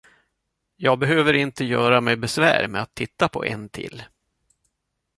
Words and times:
Jag 0.75 0.99
behöver 0.99 1.33
inte 1.33 1.65
göra 1.65 2.01
mig 2.01 2.17
besvär 2.17 2.67
med 2.67 2.81
att 2.81 2.95
titta 2.95 3.29
på 3.29 3.45
en 3.45 3.69
till. 3.69 4.03